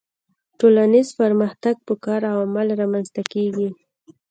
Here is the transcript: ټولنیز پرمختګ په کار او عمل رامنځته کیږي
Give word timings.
ټولنیز 0.59 1.07
پرمختګ 1.21 1.75
په 1.87 1.93
کار 2.05 2.21
او 2.31 2.37
عمل 2.47 2.67
رامنځته 2.81 3.21
کیږي 3.33 3.69